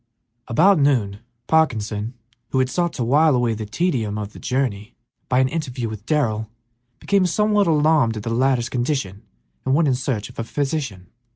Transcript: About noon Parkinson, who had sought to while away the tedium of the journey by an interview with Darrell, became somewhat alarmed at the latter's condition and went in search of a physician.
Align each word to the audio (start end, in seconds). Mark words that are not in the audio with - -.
About 0.47 0.79
noon 0.79 1.19
Parkinson, 1.45 2.15
who 2.49 2.57
had 2.57 2.71
sought 2.71 2.91
to 2.93 3.03
while 3.03 3.35
away 3.35 3.53
the 3.53 3.67
tedium 3.67 4.17
of 4.17 4.33
the 4.33 4.39
journey 4.39 4.95
by 5.29 5.37
an 5.37 5.47
interview 5.47 5.87
with 5.89 6.07
Darrell, 6.07 6.49
became 6.99 7.27
somewhat 7.27 7.67
alarmed 7.67 8.17
at 8.17 8.23
the 8.23 8.31
latter's 8.33 8.67
condition 8.67 9.21
and 9.63 9.75
went 9.75 9.87
in 9.87 9.93
search 9.93 10.27
of 10.27 10.39
a 10.39 10.43
physician. 10.43 11.11